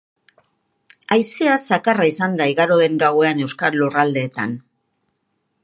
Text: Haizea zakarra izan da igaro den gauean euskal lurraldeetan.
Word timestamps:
Haizea 1.15 1.57
zakarra 1.59 2.07
izan 2.11 2.33
da 2.41 2.47
igaro 2.53 2.77
den 2.81 2.97
gauean 3.05 3.45
euskal 3.49 3.81
lurraldeetan. 3.83 4.57